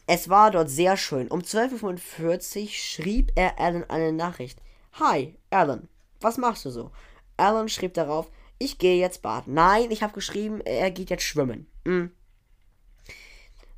[0.07, 1.29] Es war dort sehr schön.
[1.29, 4.61] Um 12.45 Uhr schrieb er Alan eine Nachricht.
[4.95, 5.89] Hi, Alan.
[6.21, 6.93] Was machst du so?
[7.37, 9.55] Alan schrieb darauf, ich gehe jetzt baden.
[9.55, 11.67] Nein, ich habe geschrieben, er geht jetzt schwimmen.
[11.85, 12.13] Mhm.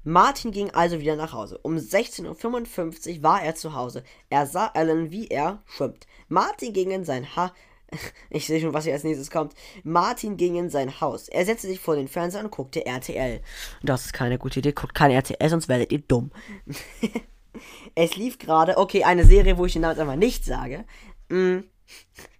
[0.02, 1.58] Martin ging also wieder nach Hause.
[1.58, 4.02] Um 16.55 Uhr war er zu Hause.
[4.30, 6.06] Er sah Alan, wie er schwimmt.
[6.28, 7.52] Martin ging in sein Ha.
[8.30, 9.54] Ich sehe schon, was hier als nächstes kommt.
[9.82, 11.28] Martin ging in sein Haus.
[11.28, 13.40] Er setzte sich vor den Fernseher und guckte RTL.
[13.82, 14.72] Das ist keine gute Idee.
[14.72, 16.30] Guckt kein RTL, sonst werdet ihr dumm.
[17.94, 20.84] es lief gerade, okay, eine Serie, wo ich den Namen einfach nicht sage.
[21.28, 21.58] Mm.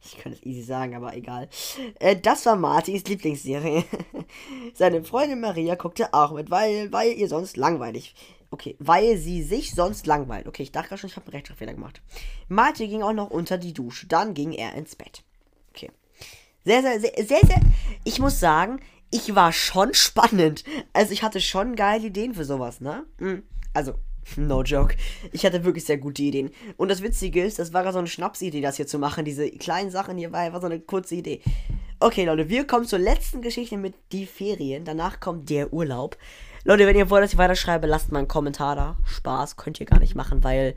[0.03, 1.49] Ich kann es easy sagen, aber egal.
[2.01, 3.85] Äh, das war Martins Lieblingsserie.
[4.75, 8.15] Seine Freundin Maria guckte auch mit, weil, weil ihr sonst langweilig.
[8.51, 10.49] Okay, weil sie sich sonst langweilt.
[10.49, 12.03] Okay, ich dachte schon, ich habe einen Rechtschreibfehler gemacht.
[12.49, 14.09] Martin ging auch noch unter die Dusche.
[14.09, 15.23] Dann ging er ins Bett.
[15.71, 15.91] Okay.
[16.65, 17.61] Sehr, sehr, sehr, sehr, sehr.
[18.05, 18.81] Ich muss sagen,
[19.11, 20.65] ich war schon spannend.
[20.93, 23.05] Also ich hatte schon geile Ideen für sowas, ne?
[23.19, 23.43] Mhm.
[23.73, 23.95] Also,
[24.37, 24.97] No joke.
[25.33, 26.51] Ich hatte wirklich sehr gute Ideen.
[26.77, 29.25] Und das Witzige ist, das war ja so eine Schnapsidee, das hier zu machen.
[29.25, 31.41] Diese kleinen Sachen hier war einfach so eine kurze Idee.
[31.99, 34.85] Okay, Leute, wir kommen zur letzten Geschichte mit die Ferien.
[34.85, 36.17] Danach kommt der Urlaub.
[36.65, 38.97] Leute, wenn ihr wollt, dass ich weiterschreibe, lasst mal einen Kommentar da.
[39.05, 40.75] Spaß könnt ihr gar nicht machen, weil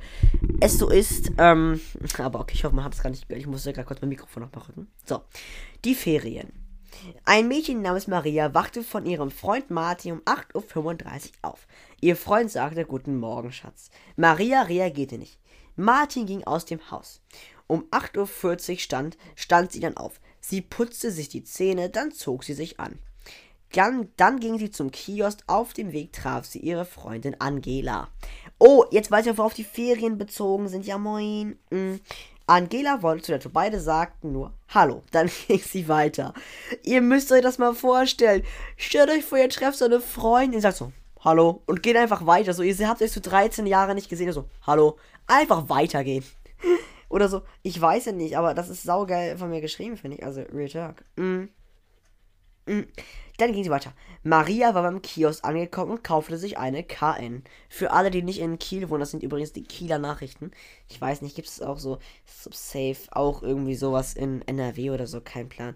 [0.62, 1.32] es so ist.
[1.38, 1.82] Ähm,
[2.18, 3.42] aber okay, ich hoffe, man hat es gar nicht gehört.
[3.42, 4.88] Ich muss ja gerade kurz mein Mikrofon noch mal rücken.
[5.06, 5.22] So,
[5.84, 6.54] die Ferien.
[7.26, 11.68] Ein Mädchen namens Maria wachte von ihrem Freund Martin um 8.35 Uhr auf.
[12.00, 13.90] Ihr Freund sagte Guten Morgen, Schatz.
[14.16, 15.40] Maria reagierte nicht.
[15.76, 17.22] Martin ging aus dem Haus.
[17.68, 20.22] Um 8.40 Uhr stand, stand sie dann auf.
[20.40, 23.00] Sie putzte sich die Zähne, dann zog sie sich an.
[23.74, 25.40] Dann, dann ging sie zum Kiosk.
[25.48, 28.08] Auf dem Weg traf sie ihre Freundin Angela.
[28.60, 30.86] Oh, jetzt weiß ich, worauf die Ferien bezogen sind.
[30.86, 31.58] Ja, moin.
[31.70, 32.00] Mhm.
[32.46, 33.52] Angela wollte zu der Tür.
[33.52, 35.02] Beide sagten nur Hallo.
[35.12, 36.34] Dann ging sie weiter.
[36.84, 38.44] Ihr müsst euch das mal vorstellen.
[38.78, 40.62] Stellt euch vor, ihr trefft so eine Freundin.
[40.62, 41.64] Sagt so Hallo.
[41.66, 42.54] Und geht einfach weiter.
[42.54, 44.32] So, ihr habt euch so 13 Jahre nicht gesehen.
[44.34, 44.98] So Hallo.
[45.26, 46.24] Einfach weitergehen.
[47.10, 47.42] Oder so.
[47.64, 50.26] Ich weiß ja nicht, aber das ist saugeil von mir geschrieben, finde ich.
[50.26, 51.04] Also, Real Talk.
[51.16, 51.46] Mm.
[52.66, 52.82] Mm.
[53.38, 53.94] Dann ging sie weiter.
[54.22, 57.44] Maria war beim Kiosk angekommen und kaufte sich eine KN.
[57.68, 60.52] Für alle, die nicht in Kiel wohnen, das sind übrigens die Kieler Nachrichten.
[60.88, 65.20] Ich weiß nicht, gibt es auch so, safe, auch irgendwie sowas in NRW oder so,
[65.20, 65.76] kein Plan.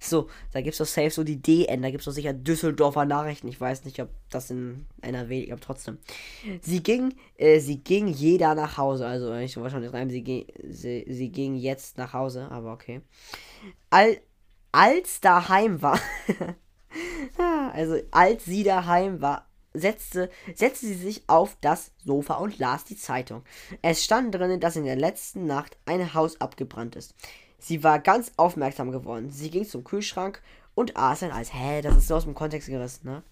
[0.00, 3.04] So, da gibt es doch safe so die DN, da gibt es doch sicher Düsseldorfer
[3.04, 3.48] Nachrichten.
[3.48, 5.98] Ich weiß nicht, ob das in NRW, aber trotzdem.
[6.60, 9.06] Sie ging, äh, sie ging jeder nach Hause.
[9.06, 12.72] Also, ich wollte schon nicht rein, sie, ging, sie, sie ging jetzt nach Hause, aber
[12.72, 13.00] okay.
[13.90, 14.20] All,
[14.72, 16.00] als daheim war.
[17.72, 22.96] also, als sie daheim war, setzte, setzte sie sich auf das Sofa und las die
[22.96, 23.42] Zeitung.
[23.82, 27.14] Es stand drinnen, dass in der letzten Nacht ein Haus abgebrannt ist.
[27.58, 29.30] Sie war ganz aufmerksam geworden.
[29.30, 30.42] Sie ging zum Kühlschrank
[30.74, 31.52] und aß ein Eis.
[31.52, 33.22] Hä, das ist so aus dem Kontext gerissen, ne?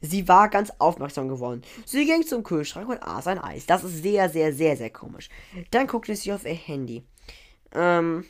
[0.00, 1.62] Sie war ganz aufmerksam geworden.
[1.86, 3.64] Sie ging zum Kühlschrank und aß ein Eis.
[3.64, 5.30] Das ist sehr, sehr, sehr, sehr komisch.
[5.70, 7.04] Dann guckte sie auf ihr Handy.
[7.72, 8.26] Ähm,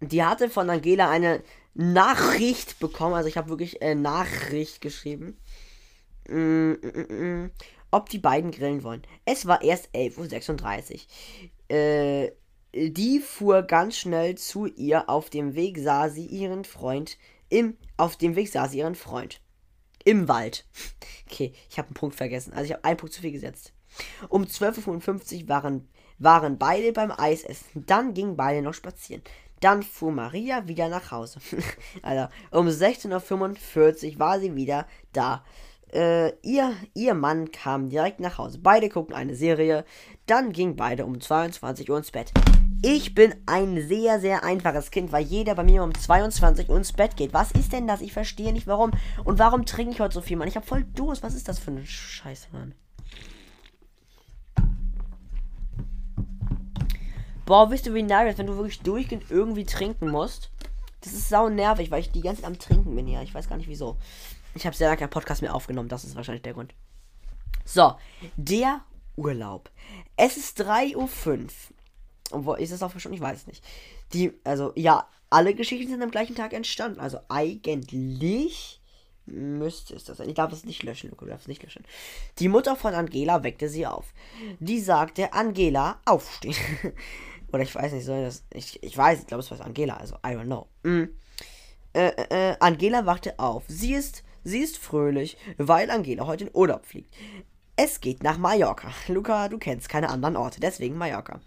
[0.00, 1.42] die hatte von Angela eine
[1.74, 3.14] Nachricht bekommen.
[3.14, 5.38] Also ich habe wirklich äh, Nachricht geschrieben.
[6.28, 7.50] Mm, mm, mm, mm,
[7.90, 9.02] ob die beiden grillen wollen.
[9.24, 11.06] Es war erst 11.36
[11.70, 11.76] Uhr.
[11.76, 12.32] Äh,
[12.74, 15.08] die fuhr ganz schnell zu ihr.
[15.08, 17.16] Auf dem Weg sah sie ihren Freund.
[17.48, 19.40] Im, auf dem Weg sah sie ihren Freund.
[20.04, 20.64] Im Wald.
[21.28, 22.52] Okay, ich habe einen Punkt vergessen.
[22.52, 23.72] Also ich habe einen Punkt zu viel gesetzt.
[24.28, 25.88] Um 12.55 Uhr waren,
[26.20, 27.84] waren beide beim Eisessen.
[27.84, 29.22] Dann gingen beide noch spazieren.
[29.60, 31.40] Dann fuhr Maria wieder nach Hause.
[32.02, 35.44] Alter, um 16.45 Uhr war sie wieder da.
[35.92, 38.58] äh, ihr, ihr Mann kam direkt nach Hause.
[38.58, 39.84] Beide gucken eine Serie.
[40.26, 42.32] Dann gingen beide um 22 Uhr ins Bett.
[42.82, 46.92] Ich bin ein sehr, sehr einfaches Kind, weil jeder bei mir um 22 Uhr ins
[46.92, 47.32] Bett geht.
[47.32, 48.00] Was ist denn das?
[48.00, 48.90] Ich verstehe nicht warum.
[49.24, 50.48] Und warum trinke ich heute so viel, Mann?
[50.48, 51.22] Ich habe voll Durst.
[51.22, 52.74] Was ist das für eine Scheiße, Mann?
[57.46, 60.50] Boah, wisst du, wie nervig wenn du wirklich durchgehend irgendwie trinken musst?
[61.00, 63.22] Das ist sau nervig, weil ich die ganze Zeit am Trinken bin hier.
[63.22, 63.96] Ich weiß gar nicht wieso.
[64.56, 65.88] Ich habe sehr lange keinen Podcast mehr aufgenommen.
[65.88, 66.74] Das ist wahrscheinlich der Grund.
[67.64, 67.94] So,
[68.36, 68.80] der
[69.14, 69.70] Urlaub.
[70.16, 71.46] Es ist 3.05 Uhr.
[72.32, 73.12] Obwohl, ist es auch schon?
[73.12, 73.64] Ich weiß es nicht.
[74.12, 76.98] Die, also, ja, alle Geschichten sind am gleichen Tag entstanden.
[76.98, 78.80] Also, eigentlich
[79.26, 80.28] müsste es das sein.
[80.28, 81.84] Ich darf es nicht löschen, Luca, du darfst es nicht löschen.
[82.38, 84.06] Die Mutter von Angela weckte sie auf.
[84.58, 86.56] Die sagte, Angela, aufstehen.
[87.52, 88.44] Oder ich weiß nicht, soll das.
[88.52, 90.66] Ich, ich weiß, ich glaube, es war Angela, also I don't know.
[90.82, 91.04] Mm.
[91.92, 93.64] Äh, äh, äh, Angela wachte auf.
[93.68, 97.14] Sie ist, sie ist fröhlich, weil Angela heute in Urlaub fliegt.
[97.76, 98.88] Es geht nach Mallorca.
[99.08, 101.40] Luca, du kennst keine anderen Orte, deswegen Mallorca.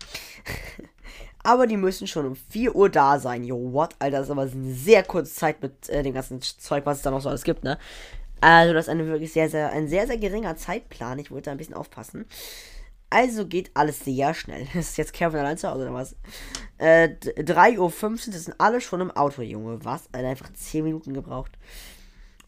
[1.43, 3.43] aber die müssen schon um 4 Uhr da sein.
[3.43, 3.95] Yo, what?
[3.99, 7.03] Alter, das ist aber eine sehr kurze Zeit mit äh, dem ganzen Zeug, was es
[7.03, 7.77] da noch so alles gibt, ne?
[8.41, 11.19] Also, das ist eine wirklich sehr, sehr, ein sehr, sehr geringer Zeitplan.
[11.19, 12.25] Ich wollte da ein bisschen aufpassen.
[13.09, 14.67] Also geht alles sehr schnell.
[14.73, 16.15] Ist jetzt Kevin allein zu Hause oder was?
[16.77, 19.83] Äh, 3.15 Uhr sind alle schon im Auto, Junge.
[19.83, 20.09] Was?
[20.11, 21.57] Er einfach 10 Minuten gebraucht.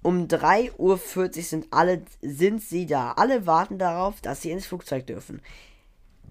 [0.03, 3.11] Um 3.40 Uhr sind alle, sind sie da.
[3.13, 5.41] Alle warten darauf, dass sie ins Flugzeug dürfen.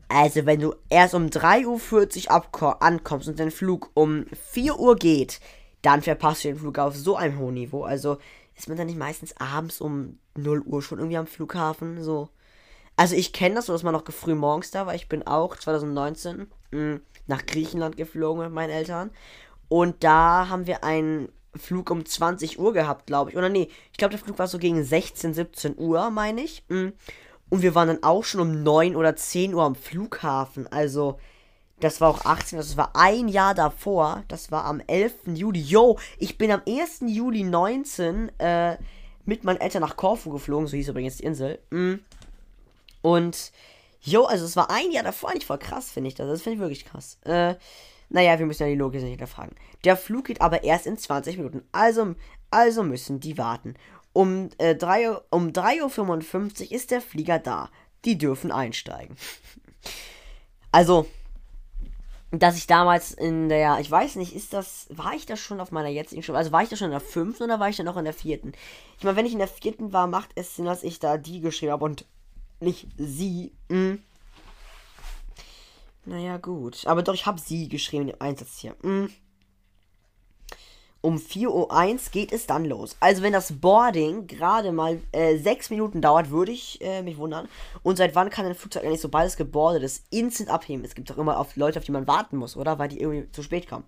[0.09, 2.31] Also, wenn du erst um 3.40
[2.63, 5.41] Uhr ankommst und dein Flug um 4 Uhr geht,
[5.83, 7.85] dann verpasst du den Flug auf so einem hohen Niveau.
[7.85, 8.19] Also,
[8.57, 12.03] ist man dann nicht meistens abends um 0 Uhr schon irgendwie am Flughafen?
[12.03, 12.29] So.
[13.01, 14.95] Also, ich kenne das so, dass man noch früh morgens da war.
[14.95, 19.11] Ich bin auch 2019 mh, hm, nach Griechenland geflogen mit meinen Eltern.
[19.71, 23.39] Und da haben wir einen Flug um 20 Uhr gehabt, glaube ich.
[23.39, 26.63] Oder nee, ich glaube, der Flug war so gegen 16, 17 Uhr, meine ich.
[26.69, 26.77] Mh.
[26.77, 26.93] Hm.
[27.49, 30.67] Und wir waren dann auch schon um 9 oder 10 Uhr am Flughafen.
[30.71, 31.19] Also,
[31.81, 34.25] das war auch 18, das war ein Jahr davor.
[34.29, 35.15] Das war am 11.
[35.37, 35.61] Juli.
[35.63, 37.05] Yo, ich bin am 1.
[37.07, 38.77] Juli 19 äh,
[39.25, 40.67] mit meinen Eltern nach Korfu geflogen.
[40.67, 41.61] So hieß übrigens die Insel.
[41.71, 41.95] Mm.
[43.03, 43.53] Und,
[44.01, 45.31] yo, also es war ein Jahr davor.
[45.31, 46.29] Eigentlich voll krass, finde ich das.
[46.29, 47.19] Das finde ich wirklich krass.
[47.25, 47.55] Äh,
[48.09, 49.55] naja, wir müssen ja die Logik nicht hinterfragen.
[49.85, 51.63] Der Flug geht aber erst in 20 Minuten.
[51.73, 52.15] Also,
[52.51, 53.75] also müssen die warten.
[54.13, 57.71] Um, äh, 3, um 3.55 Uhr ist der Flieger da.
[58.05, 59.17] Die dürfen einsteigen.
[60.73, 61.07] also,
[62.33, 65.73] dass ich damals in der, ich weiß nicht, ist das, war ich da schon auf
[65.73, 66.39] meiner jetzigen Schule?
[66.39, 68.15] Also war ich da schon in der fünften oder war ich da noch in der
[68.15, 68.53] vierten?
[68.99, 71.41] Ich meine, wenn ich in der vierten war, macht es Sinn, dass ich da die
[71.41, 72.07] geschrieben habe und
[72.61, 73.53] nicht sie.
[73.69, 74.03] Hm.
[76.05, 76.87] Naja, gut.
[76.87, 78.75] Aber doch, ich habe sie geschrieben, den Einsatz hier.
[78.83, 79.11] Hm.
[81.03, 82.97] Um 4.01 Uhr geht es dann los.
[83.01, 87.49] Also wenn das Boarding gerade mal äh, 6 Minuten dauert, würde ich äh, mich wundern.
[87.83, 90.85] Und seit wann kann ein Flugzeug eigentlich, sobald es gebordet ist, instant abheben?
[90.85, 92.79] Es gibt doch immer auf Leute, auf die man warten muss, oder?
[92.79, 93.85] Weil die irgendwie zu spät kommen.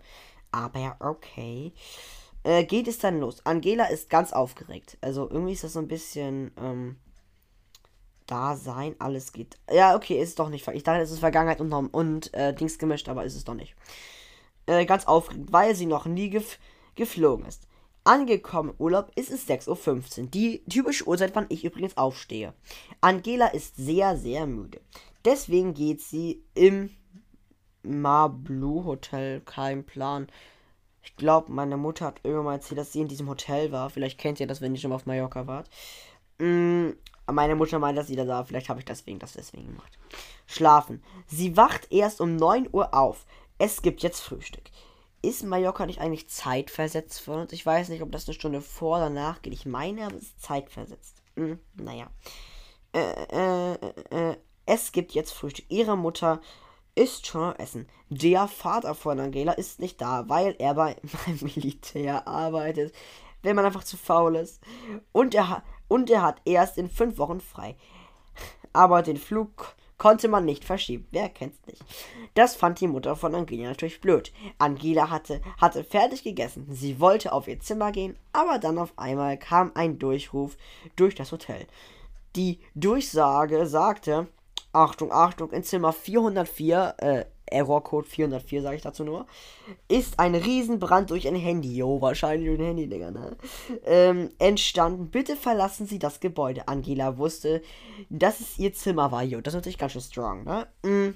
[0.53, 1.75] Aber okay.
[2.45, 3.45] Äh, geht es dann los.
[3.45, 4.97] Angela ist ganz aufgeregt.
[5.03, 6.51] Also irgendwie ist das so ein bisschen...
[6.57, 6.97] Ähm,
[8.33, 9.59] da sein, alles geht.
[9.71, 10.67] Ja, okay, ist doch nicht.
[10.69, 13.77] Ich dachte, es ist Vergangenheit und, und äh, Dings gemischt, aber ist es doch nicht.
[14.65, 16.59] Äh, ganz aufregend, weil sie noch nie gef
[16.95, 17.69] geflogen ist.
[18.05, 20.27] Angekommen Urlaub ist es 6.15 Uhr.
[20.29, 22.55] Die typische Uhrzeit, wann ich übrigens aufstehe.
[23.03, 24.81] Angela ist sehr, sehr müde.
[25.27, 26.91] Deswegen geht sie im
[27.83, 29.41] Mablu Hotel.
[29.43, 30.29] Kein Plan.
[31.03, 33.91] Ich glaube, meine Mutter hat irgendwann mal erzählt, dass sie in diesem Hotel war.
[33.91, 35.69] Vielleicht kennt ihr das, wenn ihr schon mal auf Mallorca wart.
[37.33, 38.45] Meine Mutter meint, dass sie da.
[38.45, 39.99] Vielleicht habe ich deswegen das deswegen gemacht.
[40.47, 41.03] Schlafen.
[41.27, 43.27] Sie wacht erst um 9 Uhr auf.
[43.59, 44.71] Es gibt jetzt Frühstück
[45.23, 47.53] ist Mallorca nicht eigentlich zeitversetzt von uns?
[47.53, 49.55] Ich weiß nicht, ob das eine Stunde vor oder nach geht.
[49.55, 51.23] Ich meine, aber es ist zeitversetzt.
[51.37, 52.11] Hm, naja.
[52.93, 53.75] Äh, äh,
[54.11, 55.65] äh, es gibt jetzt Frühstück.
[55.69, 56.41] Ihre Mutter
[56.95, 57.89] ist schon Essen.
[58.11, 62.93] Der Vater von Angela ist nicht da, weil er bei, beim Militär arbeitet.
[63.43, 64.61] Wenn man einfach zu faul ist.
[65.13, 67.77] Und er, und er hat erst in fünf Wochen frei.
[68.73, 71.07] Aber den Flug konnte man nicht verschieben.
[71.11, 71.85] Wer kennt's nicht?
[72.33, 74.33] Das fand die Mutter von Angela natürlich blöd.
[74.57, 76.67] Angela hatte, hatte fertig gegessen.
[76.71, 80.57] Sie wollte auf ihr Zimmer gehen, aber dann auf einmal kam ein Durchruf
[80.97, 81.67] durch das Hotel.
[82.37, 84.29] Die Durchsage sagte,
[84.73, 89.27] Achtung, Achtung, in Zimmer 404, äh, Errorcode 404, sage ich dazu nur,
[89.89, 93.37] ist ein Riesenbrand durch ein Handy, jo, wahrscheinlich durch ein Handy, Digga, ne?
[93.85, 95.11] Ähm, entstanden.
[95.11, 96.69] Bitte verlassen Sie das Gebäude.
[96.69, 97.63] Angela wusste,
[98.09, 99.41] dass es ihr Zimmer war, jo.
[99.41, 100.67] Das ist natürlich ganz schön strong, ne?
[100.83, 101.15] Mm.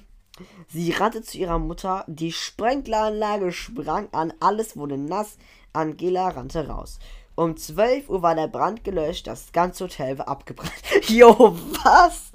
[0.67, 5.37] Sie rannte zu ihrer Mutter, die Sprenkleranlage sprang an, alles wurde nass.
[5.73, 6.99] Angela rannte raus.
[7.33, 10.73] Um 12 Uhr war der Brand gelöscht, das ganze Hotel war abgebrannt.
[11.07, 12.26] Jo, was?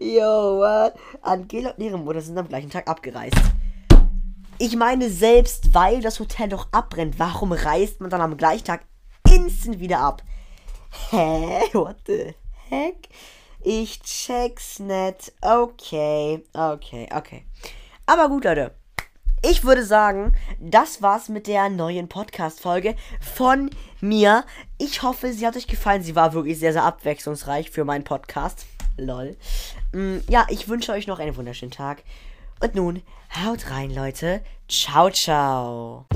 [0.00, 0.94] Jo, what?
[1.20, 3.36] Angela und ihre Mutter sind am gleichen Tag abgereist.
[4.58, 8.84] Ich meine, selbst weil das Hotel doch abbrennt, warum reist man dann am gleichen Tag
[9.28, 10.22] instant wieder ab?
[11.10, 11.60] Hä?
[11.72, 12.34] What the
[12.68, 13.08] heck?
[13.60, 15.32] Ich check's nicht.
[15.40, 17.44] Okay, okay, okay.
[18.06, 18.74] Aber gut, Leute.
[19.44, 24.44] Ich würde sagen, das war's mit der neuen Podcast-Folge von mir.
[24.78, 26.02] Ich hoffe, sie hat euch gefallen.
[26.04, 28.66] Sie war wirklich sehr, sehr abwechslungsreich für meinen Podcast.
[29.04, 29.36] Lol.
[29.92, 32.02] Mm, ja, ich wünsche euch noch einen wunderschönen Tag.
[32.60, 33.02] Und nun,
[33.44, 34.42] haut rein, Leute.
[34.68, 36.06] Ciao, ciao.